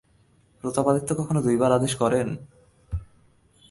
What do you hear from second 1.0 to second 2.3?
কখনো দুইবার আদেশ করেন?